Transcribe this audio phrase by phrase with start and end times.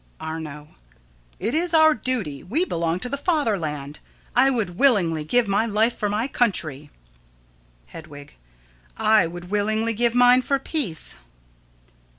[0.19, 0.69] Arno:
[1.37, 2.41] It is our duty.
[2.41, 3.99] We belong to the fatherland.
[4.35, 6.89] I would willingly give my life for my country.
[7.85, 8.33] Hedwig:
[8.97, 11.17] I would willingly give mine for peace.